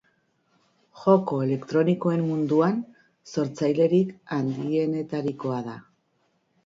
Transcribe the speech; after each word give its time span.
Joko 1.01 1.37
elektronikoen 1.47 2.23
munduan 2.31 2.81
sortzailerik 3.35 4.17
handienetarikoa 4.39 5.61
da. 5.69 5.77